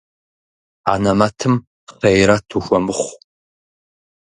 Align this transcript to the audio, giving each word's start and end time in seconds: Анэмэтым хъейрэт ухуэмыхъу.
Анэмэтым 0.91 1.53
хъейрэт 1.97 2.47
ухуэмыхъу. 2.57 3.09